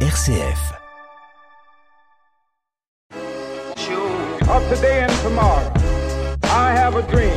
[0.00, 0.74] RCF.
[4.48, 5.72] of today and tomorrow.
[6.44, 7.32] I have a dream.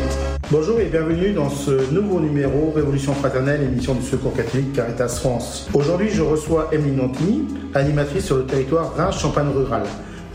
[0.51, 5.69] Bonjour et bienvenue dans ce nouveau numéro Révolution fraternelle, émission du Secours catholique Caritas France.
[5.73, 9.83] Aujourd'hui, je reçois Emeline Nantini, animatrice sur le territoire Reims-Champagne rural.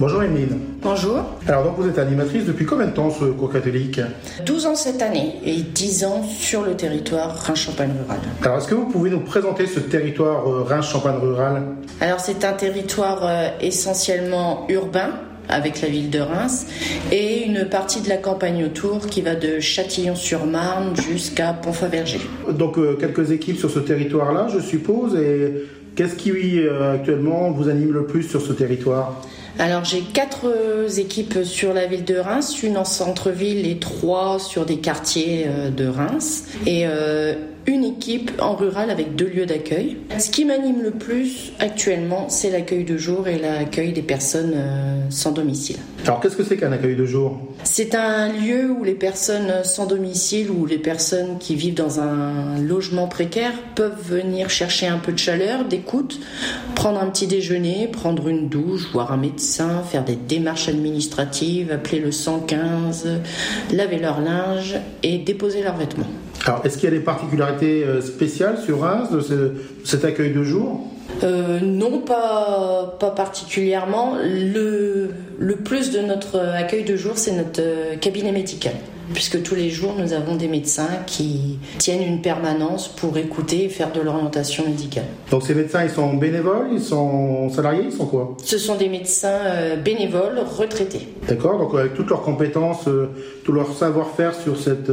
[0.00, 0.58] Bonjour Emeline.
[0.82, 1.22] Bonjour.
[1.46, 4.00] Alors donc vous êtes animatrice depuis combien de temps ce Secours catholique
[4.44, 8.18] 12 ans cette année et 10 ans sur le territoire Reims-Champagne rural.
[8.42, 11.62] Alors est-ce que vous pouvez nous présenter ce territoire euh, Reims-Champagne rural
[12.00, 15.10] Alors c'est un territoire euh, essentiellement urbain
[15.48, 16.66] avec la ville de Reims
[17.12, 22.18] et une partie de la campagne autour qui va de Châtillon-sur-Marne jusqu'à Pont-Faverger.
[22.50, 26.32] Donc euh, quelques équipes sur ce territoire-là, je suppose, et qu'est-ce qui
[26.92, 29.22] actuellement vous anime le plus sur ce territoire?
[29.58, 34.38] Alors j'ai quatre euh, équipes sur la ville de Reims, une en centre-ville et trois
[34.40, 36.46] sur des quartiers euh, de Reims.
[36.66, 37.34] Et euh,
[37.66, 39.96] une équipe en rural avec deux lieux d'accueil.
[40.18, 45.10] Ce qui m'anime le plus actuellement, c'est l'accueil de jour et l'accueil des personnes euh,
[45.10, 45.76] sans domicile.
[46.04, 47.38] Alors qu'est-ce que c'est qu'un accueil de jour?
[47.62, 52.58] C'est un lieu où les personnes sans domicile ou les personnes qui vivent dans un
[52.60, 56.20] logement précaire peuvent venir chercher un peu de chaleur, d'écoute,
[56.74, 62.00] prendre un petit déjeuner, prendre une douche, voir un médecin, faire des démarches administratives, appeler
[62.00, 63.08] le 115,
[63.72, 66.10] laver leur linge et déposer leurs vêtements.
[66.46, 70.04] Alors est-ce qu'il y a des particularités euh, spéciales sur Reims de, ce- de cet
[70.04, 70.80] accueil de jour?
[71.22, 74.14] Euh, non, pas, pas particulièrement.
[74.22, 78.72] Le, le plus de notre accueil de jour, c'est notre euh, cabinet médical.
[79.12, 83.68] Puisque tous les jours, nous avons des médecins qui tiennent une permanence pour écouter et
[83.68, 85.04] faire de l'orientation médicale.
[85.30, 88.34] Donc ces médecins, ils sont bénévoles, ils sont salariés, ils sont quoi?
[88.42, 91.06] Ce sont des médecins bénévoles retraités.
[91.28, 92.88] D'accord Donc avec toutes leurs compétences,
[93.44, 94.90] tout leur savoir-faire sur cette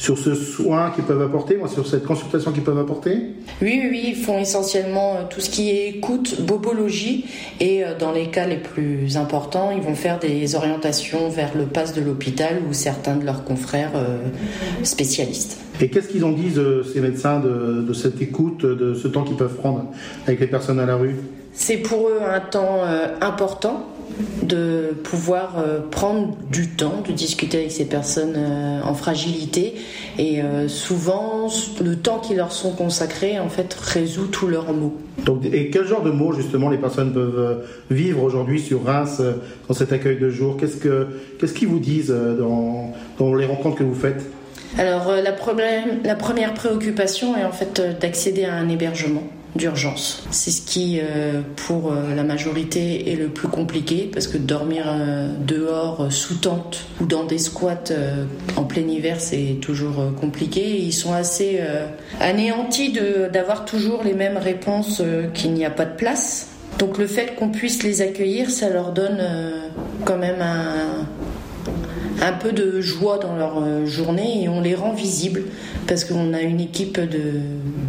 [0.00, 3.18] sur ce soin qu'ils peuvent apporter, moi, sur cette consultation qu'ils peuvent apporter.
[3.60, 7.26] Oui, oui, oui, ils font essentiellement euh, tout ce qui est écoute, bobologie,
[7.60, 11.64] et euh, dans les cas les plus importants, ils vont faire des orientations vers le
[11.64, 14.20] pass de l'hôpital ou certains de leurs confrères euh,
[14.84, 15.60] spécialistes.
[15.82, 16.62] Et qu'est-ce qu'ils en disent
[16.94, 19.84] ces médecins de, de cette écoute, de ce temps qu'ils peuvent prendre
[20.26, 21.16] avec les personnes à la rue?
[21.52, 22.84] C'est pour eux un temps
[23.20, 23.86] important
[24.42, 29.74] de pouvoir euh, prendre du temps, de discuter avec ces personnes euh, en fragilité.
[30.18, 31.48] Et euh, souvent,
[31.82, 34.96] le temps qui leur sont consacrés, en fait, résout tous leurs maux.
[35.24, 39.22] Donc, et quel genre de mots justement les personnes peuvent vivre aujourd'hui sur Reims
[39.68, 40.56] dans cet accueil de jour?
[40.56, 41.06] Qu'est-ce que
[41.38, 44.24] qu'est-ce qu'ils vous disent dans, dans les rencontres que vous faites?
[44.78, 49.24] Alors, la, problème, la première préoccupation est en fait d'accéder à un hébergement
[49.56, 50.22] d'urgence.
[50.30, 54.84] C'est ce qui, euh, pour euh, la majorité, est le plus compliqué parce que dormir
[54.86, 57.92] euh, dehors, sous tente ou dans des squats
[58.56, 60.78] en plein hiver, c'est toujours compliqué.
[60.78, 61.60] Ils sont assez
[62.20, 62.96] anéantis
[63.32, 65.02] d'avoir toujours les mêmes réponses
[65.34, 66.48] qu'il n'y a pas de place.
[66.78, 69.22] Donc le fait qu'on puisse les accueillir, ça leur donne
[70.04, 71.06] quand même un,
[72.24, 75.44] un peu de joie dans leur journée et on les rend visibles
[75.86, 77.40] parce qu'on a une équipe de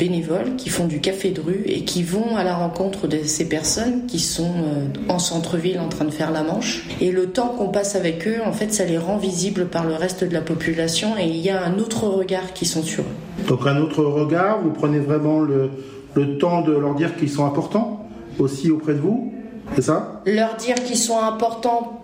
[0.01, 3.47] bénévoles qui font du café de rue et qui vont à la rencontre de ces
[3.47, 6.88] personnes qui sont euh, en centre-ville en train de faire la manche.
[7.00, 9.94] Et le temps qu'on passe avec eux, en fait, ça les rend visibles par le
[9.94, 13.45] reste de la population et il y a un autre regard qui sont sur eux.
[13.47, 15.69] Donc un autre regard, vous prenez vraiment le,
[16.16, 18.09] le temps de leur dire qu'ils sont importants
[18.40, 19.31] aussi auprès de vous,
[19.75, 20.23] c'est ça?
[20.25, 22.01] Leur dire qu'ils sont importants,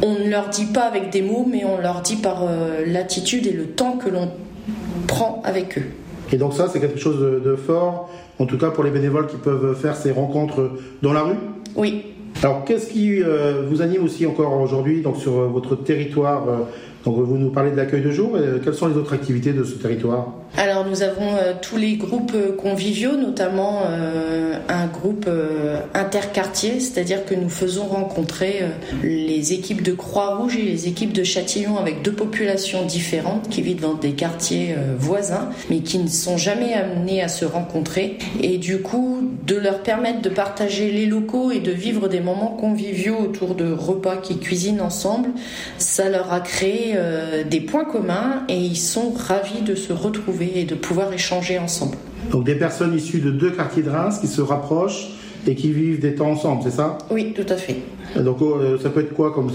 [0.00, 3.46] on ne leur dit pas avec des mots, mais on leur dit par euh, l'attitude
[3.46, 4.30] et le temps que l'on
[5.06, 5.84] prend avec eux.
[6.32, 9.36] Et donc ça, c'est quelque chose de, fort, en tout cas pour les bénévoles qui
[9.36, 10.70] peuvent faire ces rencontres
[11.02, 11.36] dans la rue?
[11.76, 12.11] Oui,
[12.42, 16.58] Alors, qu'est-ce qui euh, vous anime aussi encore aujourd'hui donc sur euh, votre territoire euh,
[17.04, 18.36] Donc, vous nous parlez de l'accueil de jour.
[18.64, 20.26] quelles sont les autres activités de ce territoire?
[20.56, 21.30] Alors nous avons
[21.62, 23.82] tous les groupes conviviaux, notamment
[24.68, 25.28] un groupe
[25.94, 28.60] interquartier, c'est-à-dire que nous faisons rencontrer
[29.02, 33.80] les équipes de Croix-Rouge et les équipes de Châtillon avec deux populations différentes qui vivent
[33.80, 38.18] dans des quartiers voisins, mais qui ne sont jamais amenées à se rencontrer.
[38.42, 42.56] Et du coup, de leur permettre de partager les locaux et de vivre des moments
[42.58, 45.30] conviviaux autour de repas qui cuisinent ensemble,
[45.78, 50.52] ça leur a créé euh, des points communs et ils sont ravis de se retrouver
[50.56, 51.96] et de pouvoir échanger ensemble.
[52.30, 55.08] Donc, des personnes issues de deux quartiers de Reims qui se rapprochent
[55.46, 56.98] et qui vivent des temps ensemble, c'est ça?
[57.10, 57.76] Oui, tout à fait.
[58.16, 59.50] Donc, euh, ça peut être quoi comme,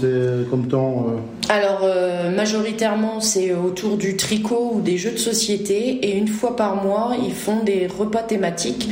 [0.50, 1.52] comme temps euh?
[1.52, 6.06] Alors, euh, majoritairement, c'est autour du tricot ou des jeux de société.
[6.06, 8.88] Et une fois par mois, ils font des repas thématiques.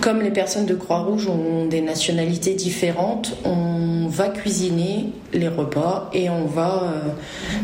[0.00, 6.30] Comme les personnes de Croix-Rouge ont des nationalités différentes, on va cuisiner les repas et
[6.30, 7.08] on va euh,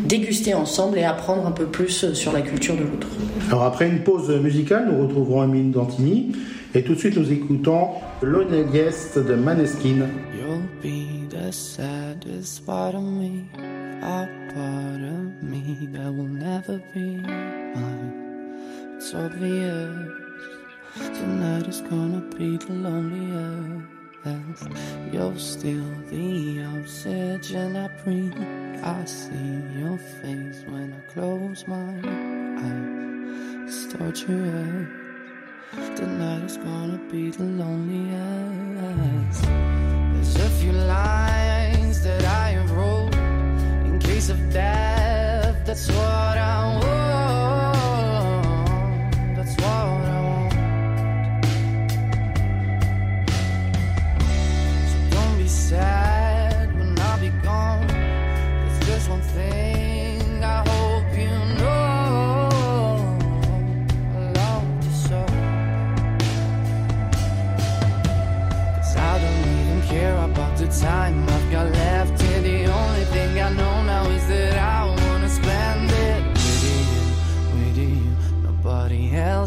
[0.04, 3.08] déguster ensemble et apprendre un peu plus sur la culture de l'autre.
[3.48, 6.32] Alors, après une pause musicale, nous retrouverons Amine Dantini.
[6.76, 7.88] Et tout de suite, nous écoutons
[8.20, 10.10] Lonely Guest de Maneskin.
[10.34, 13.46] You'll be the saddest part of me,
[14.02, 18.12] a part of me that will never be mine.
[18.94, 19.88] It's obvious
[21.18, 23.86] tonight is gonna be the loneliest.
[25.10, 28.36] You're still the oxygen I breathe.
[28.84, 32.02] I see your face when I close my
[32.60, 33.64] eyes.
[33.66, 35.05] It's torture.
[35.72, 39.42] Tonight is gonna be the loneliest.
[39.42, 43.14] There's a few lines that I have wrote
[43.84, 45.66] in case of death.
[45.66, 46.95] That's what I want.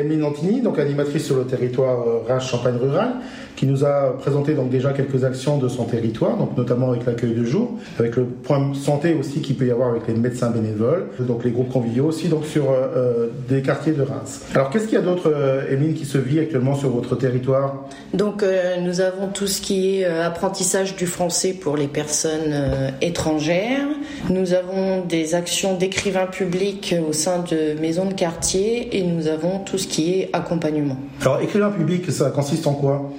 [0.00, 3.16] Emile Nantini, donc animatrice sur le territoire euh, Reims-Champagne rural,
[3.56, 7.32] qui nous a présenté donc déjà quelques actions de son territoire, donc notamment avec l'accueil
[7.32, 11.06] de jour, avec le point santé aussi qu'il peut y avoir avec les médecins bénévoles,
[11.20, 14.42] donc les groupes conviviaux aussi, donc sur euh, euh, des quartiers de Reims.
[14.54, 15.32] Alors qu'est-ce qu'il y a d'autre,
[15.70, 17.88] Émile, qui se vit actuellement sur votre territoire?
[18.16, 22.52] Donc euh, nous avons tout ce qui est euh, apprentissage du français pour les personnes
[22.52, 23.86] euh, étrangères.
[24.30, 29.58] Nous avons des actions d'écrivains publics au sein de maisons de quartier et nous avons
[29.58, 30.96] tout ce qui est accompagnement.
[31.20, 33.12] Alors écrivain public, ça consiste en quoi?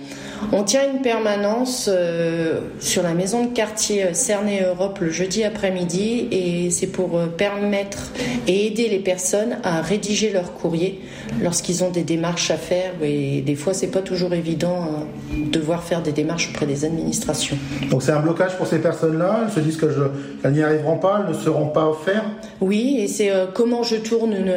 [0.54, 5.44] On tient une permanence euh, sur la maison de quartier euh, Cernay Europe le jeudi
[5.44, 8.12] après-midi et c'est pour euh, permettre
[8.48, 11.02] et aider les personnes à rédiger leur courrier
[11.42, 14.88] lorsqu'ils ont des démarches à faire et des fois c'est pas toujours évident
[15.34, 17.58] euh, de devoir faire des démarches auprès des administrations.
[17.90, 20.04] Donc c'est un blocage pour ces personnes-là, elles se disent que je,
[20.44, 22.26] elles n'y arriveront pas, elles ne seront pas offertes?
[22.62, 24.54] Oui, et c'est comment je tourne une-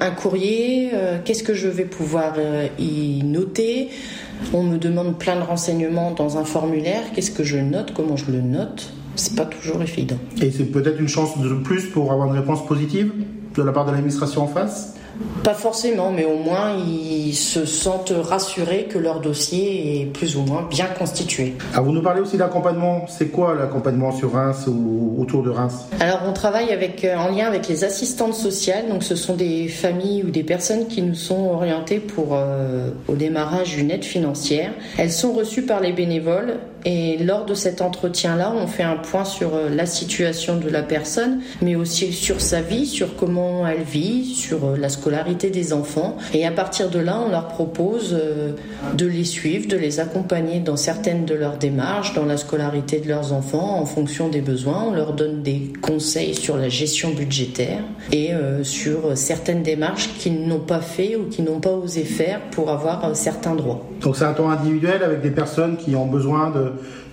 [0.00, 0.90] un courrier,
[1.24, 2.34] qu'est-ce que je vais pouvoir
[2.78, 3.88] y noter.
[4.52, 8.30] On me demande plein de renseignements dans un formulaire, qu'est-ce que je note, comment je
[8.30, 8.92] le note?
[9.16, 10.18] C'est pas toujours évident.
[10.40, 13.12] Et c'est peut-être une chance de plus pour avoir une réponse positive
[13.54, 14.94] de la part de l'administration en face?
[15.42, 20.42] Pas forcément, mais au moins ils se sentent rassurés que leur dossier est plus ou
[20.42, 21.54] moins bien constitué.
[21.74, 23.06] Ah, vous nous parlez aussi d'accompagnement.
[23.08, 25.86] C'est quoi l'accompagnement sur Reims ou autour de Reims?
[26.00, 29.68] Alors on travaille avec, euh, en lien avec les assistantes sociales, donc ce sont des
[29.68, 34.72] familles ou des personnes qui nous sont orientées pour euh, au démarrage d'une aide financière.
[34.98, 39.24] Elles sont reçues par les bénévoles et lors de cet entretien-là, on fait un point
[39.24, 43.82] sur euh, la situation de la personne, mais aussi sur sa vie, sur comment elle
[43.82, 46.16] vit, sur euh, la scolarité des enfants.
[46.32, 48.52] Et à partir de là, on leur propose euh,
[48.96, 53.08] de les suivre, de les accompagner dans certaines de leurs démarches, dans la scolarité de
[53.08, 54.84] leurs enfants, en fonction des besoins.
[54.88, 57.80] On leur donne des conseils sur la gestion budgétaire
[58.12, 58.30] et
[58.62, 63.14] sur certaines démarches qu'ils n'ont pas fait ou qu'ils n'ont pas osé faire pour avoir
[63.16, 63.84] certains droits.
[64.00, 66.65] Donc c'est un temps individuel avec des personnes qui ont besoin de-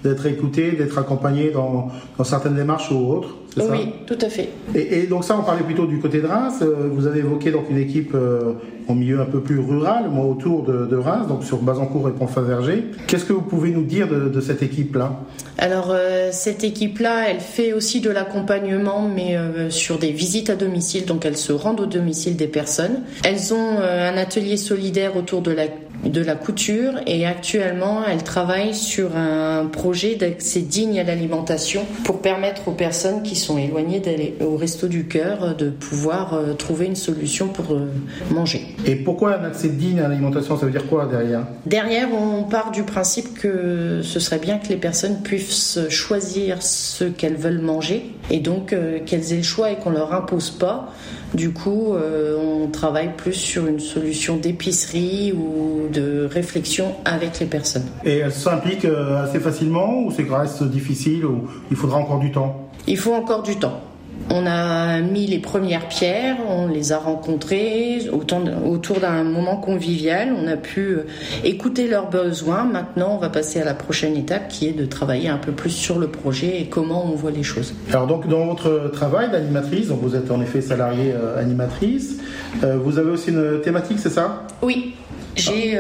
[0.04, 3.38] d'être écoutées, d'être accompagnées dans, dans certaines démarches ou autres.
[3.56, 4.50] ça Oui, tout à fait.
[4.76, 6.60] Et, et donc ça, on parlait plutôt du côté de Reims.
[6.62, 8.54] Euh, Vous avez évoqué donc une équipe euh,
[8.88, 12.12] en milieu un peu plus rural, moi autour de, de Reims, donc sur Bazancourt et
[12.12, 12.84] Pont-Faverger.
[13.08, 15.20] Qu'est-ce que vous pouvez nous dire de, de cette équipe-là?
[15.58, 20.56] Alors euh, cette équipe-là, elle fait aussi de l'accompagnement, mais euh, sur des visites à
[20.56, 21.06] domicile.
[21.06, 23.04] Donc elles se rendent au domicile des personnes.
[23.24, 25.68] Elles ont euh, un atelier solidaire autour de la
[26.06, 32.22] de la couture et actuellement elles travaillent sur un projet d'accès digne à l'alimentation pour
[32.22, 36.86] permettre aux personnes qui sont éloignées d'aller au resto du cœur de pouvoir euh, trouver
[36.86, 37.88] une solution pour euh,
[38.32, 38.76] manger.
[38.86, 40.58] Et pourquoi un accès digne à l'alimentation?
[40.58, 41.46] Ça veut dire quoi derrière?
[41.66, 47.06] Derrière, on part du principe que ce serait bien que les personnes puissent choisir ce
[47.06, 50.92] qu'elles veulent manger et donc euh, qu'elles aient le choix et qu'on leur impose pas.
[51.34, 57.48] Du coup, euh, on travaille plus sur une solution d'épicerie ou de réflexion avec les
[57.48, 57.86] personnes.
[58.06, 62.32] Et elles s'impliquent euh, assez facilement ou c'est reste difficile ou il faudra encore du
[62.32, 62.70] temps?
[62.88, 63.80] Il faut encore du temps.
[64.30, 70.34] On a mis les premières pierres, on les a rencontrés autour d'un moment convivial.
[70.42, 71.06] On a pu euh,
[71.44, 72.64] écouter leurs besoins.
[72.64, 75.72] Maintenant, on va passer à la prochaine étape qui est de travailler un peu plus
[75.72, 77.74] sur le projet et comment on voit les choses.
[77.90, 82.20] Alors donc dans votre travail d'animatrice, vous êtes en effet salariée euh, animatrice,
[82.64, 84.48] euh, vous avez aussi une thématique, c'est ça?
[84.62, 84.96] Oui.
[85.36, 85.80] J'ai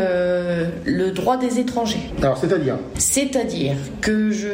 [0.86, 2.10] le droit des étrangers.
[2.24, 2.76] Alors, c'est-à-dire?
[2.98, 4.48] C'est-à-dire que je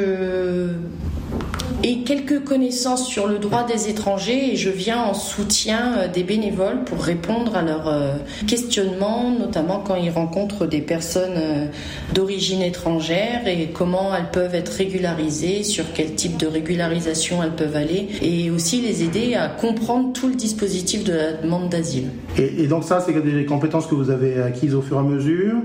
[1.83, 6.23] et quelques connaissances sur le droit des étrangers et je viens en soutien euh, des
[6.23, 8.13] bénévoles pour répondre à leurs euh,
[8.47, 11.65] questionnements, notamment quand ils rencontrent des personnes euh,
[12.13, 17.75] d'origine étrangère et comment elles peuvent être régularisées, sur quel type de régularisation elles peuvent
[17.75, 22.09] aller et aussi les aider à comprendre tout le dispositif de la demande d'asile.
[22.37, 25.55] Et, donc ça, c'est des compétences que vous avez acquises au fur et à mesure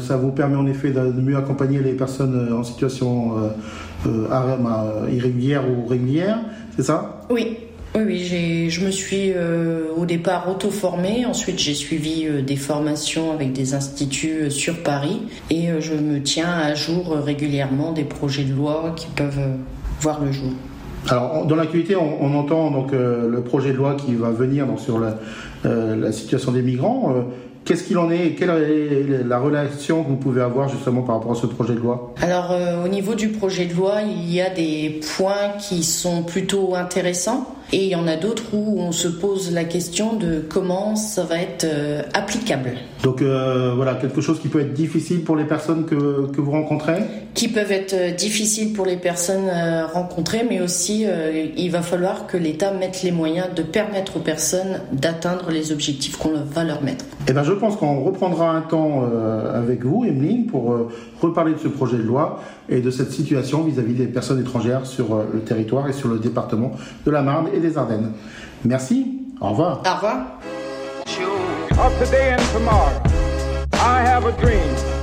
[0.00, 3.34] ça vous permet en effet de, mieux accompagner les personnes en situation
[4.06, 6.38] euh, euh, irrégulière ou régulière,
[6.76, 7.26] c'est ça?
[7.30, 7.56] Oui.
[7.94, 9.32] Oui, je me suis
[9.96, 15.94] au départ auto-formée, ensuite j'ai suivi des formations avec des instituts sur Paris et je
[15.94, 19.40] me tiens à jour régulièrement des projets de loi qui peuvent
[20.00, 20.50] voir le jour.
[21.08, 25.00] Alors, dans l'actualité, on, entend donc le projet de loi qui va venir donc, sur
[25.00, 25.18] la,
[25.64, 27.24] la situation des migrants.
[27.68, 31.16] Qu'est-ce qu'il en est et quelle est la relation que vous pouvez avoir justement par
[31.16, 32.14] rapport à ce projet de loi?
[32.22, 36.22] Alors euh, au niveau du projet de loi, il y a des points qui sont
[36.22, 37.46] plutôt intéressants.
[37.70, 41.24] Et il y en a d'autres où on se pose la question de comment ça
[41.24, 42.70] va être euh, applicable.
[43.02, 46.50] Donc euh, voilà, quelque chose qui peut être difficile pour les personnes que, que vous
[46.50, 46.96] rencontrez?
[47.34, 49.50] Qui peuvent être euh, difficiles pour les personnes
[49.92, 51.06] rencontrées, mais aussi
[51.56, 56.16] il va falloir que l'État mette les moyens de permettre aux personnes d'atteindre les objectifs
[56.16, 57.04] qu'on va leur mettre.
[57.28, 59.04] Eh bien je pense qu'on reprendra un temps
[59.54, 60.88] avec vous, Emeline, pour
[61.20, 64.86] reparler de ce projet de loi et de cette situation vis-à-vis -vis des personnes étrangères
[64.86, 66.72] sur le territoire et sur le département
[67.06, 68.12] de la Marne des Ardennes.
[68.64, 69.82] Merci, au revoir.
[69.86, 70.16] Au revoir.
[71.80, 72.90] Of today and tomorrow,
[73.74, 74.97] I have a dream.